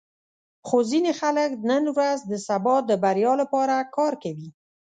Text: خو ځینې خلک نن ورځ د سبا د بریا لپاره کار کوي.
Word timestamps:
خو 0.67 0.77
ځینې 0.91 1.11
خلک 1.21 1.51
نن 1.69 1.83
ورځ 1.95 2.19
د 2.31 2.33
سبا 2.47 2.75
د 2.89 2.91
بریا 3.03 3.33
لپاره 3.41 3.75
کار 3.95 4.13
کوي. 4.23 4.49